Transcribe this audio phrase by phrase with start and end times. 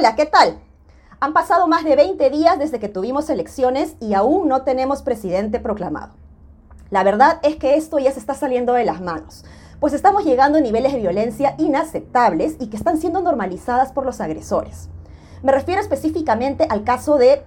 [0.00, 0.58] Hola, ¿qué tal?
[1.20, 5.60] Han pasado más de 20 días desde que tuvimos elecciones y aún no tenemos presidente
[5.60, 6.14] proclamado.
[6.88, 9.44] La verdad es que esto ya se está saliendo de las manos,
[9.78, 14.22] pues estamos llegando a niveles de violencia inaceptables y que están siendo normalizadas por los
[14.22, 14.88] agresores.
[15.42, 17.42] Me refiero específicamente al caso de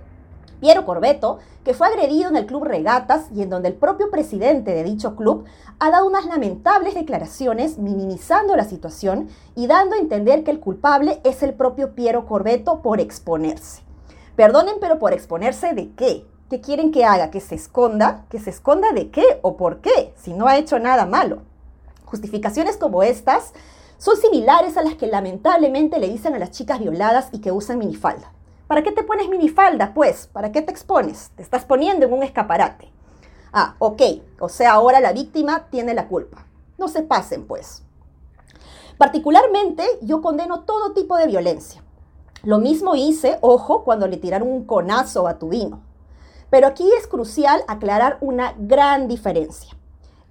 [0.59, 4.71] Piero Corbeto, que fue agredido en el club Regatas y en donde el propio presidente
[4.71, 5.45] de dicho club
[5.79, 11.21] ha dado unas lamentables declaraciones minimizando la situación y dando a entender que el culpable
[11.23, 13.81] es el propio Piero Corbeto por exponerse.
[14.35, 16.25] Perdonen, pero por exponerse de qué?
[16.49, 17.31] ¿Qué quieren que haga?
[17.31, 18.25] ¿Que se esconda?
[18.29, 20.13] ¿Que se esconda de qué o por qué?
[20.17, 21.41] Si no ha hecho nada malo.
[22.05, 23.53] Justificaciones como estas
[23.97, 27.79] son similares a las que lamentablemente le dicen a las chicas violadas y que usan
[27.79, 28.31] minifalda.
[28.73, 30.25] ¿Para qué te pones minifalda, pues?
[30.33, 31.29] ¿Para qué te expones?
[31.35, 32.91] Te estás poniendo en un escaparate.
[33.51, 34.01] Ah, ok,
[34.39, 36.47] o sea, ahora la víctima tiene la culpa.
[36.79, 37.83] No se pasen, pues.
[38.97, 41.83] Particularmente, yo condeno todo tipo de violencia.
[42.41, 45.83] Lo mismo hice, ojo, cuando le tiraron un conazo a tu vino.
[46.49, 49.77] Pero aquí es crucial aclarar una gran diferencia.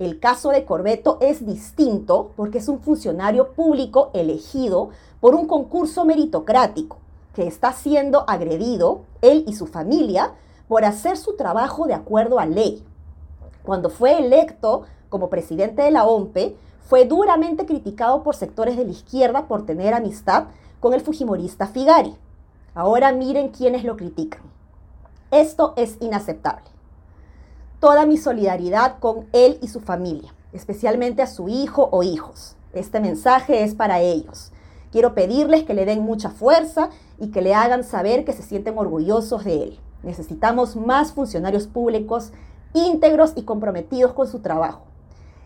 [0.00, 4.90] El caso de Corbeto es distinto porque es un funcionario público elegido
[5.20, 7.01] por un concurso meritocrático
[7.34, 10.34] que está siendo agredido, él y su familia,
[10.68, 12.84] por hacer su trabajo de acuerdo a ley.
[13.62, 18.90] Cuando fue electo como presidente de la OMPE, fue duramente criticado por sectores de la
[18.90, 20.44] izquierda por tener amistad
[20.80, 22.16] con el fujimorista Figari.
[22.74, 24.42] Ahora miren quiénes lo critican.
[25.30, 26.64] Esto es inaceptable.
[27.80, 32.56] Toda mi solidaridad con él y su familia, especialmente a su hijo o hijos.
[32.72, 34.51] Este mensaje es para ellos.
[34.92, 38.76] Quiero pedirles que le den mucha fuerza y que le hagan saber que se sienten
[38.76, 39.80] orgullosos de él.
[40.02, 42.32] Necesitamos más funcionarios públicos
[42.74, 44.82] íntegros y comprometidos con su trabajo.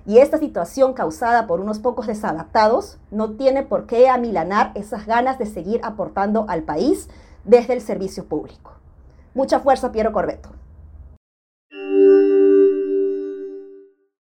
[0.05, 5.39] Y esta situación causada por unos pocos desadaptados no tiene por qué amilanar esas ganas
[5.39, 7.09] de seguir aportando al país
[7.45, 8.73] desde el servicio público.
[9.35, 10.56] Mucha fuerza, Piero Corbeto.